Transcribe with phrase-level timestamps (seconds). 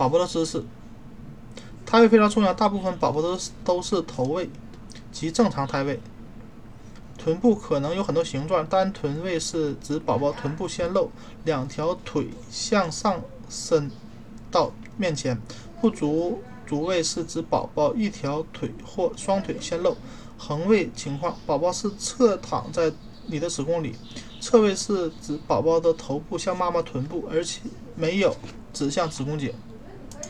[0.00, 0.64] 宝宝的姿势。
[1.84, 4.48] 胎位非常重要大部分宝宝都是都是头位
[5.12, 6.00] 及正常胎位。
[7.18, 11.10] 臀部可能有很多形状单臀位是指宝宝臀部先露
[11.44, 13.90] 两条腿向上伸
[14.50, 15.38] 到面前
[15.82, 19.94] 不足足位是指宝宝一条腿或双腿先露
[20.38, 22.90] 横位情况宝宝是侧躺在
[23.26, 23.94] 你的子宫里
[24.40, 27.60] 侧位是指宝宝的头部向妈妈臀部而且
[27.94, 28.34] 没有
[28.72, 29.52] 指向子宫颈。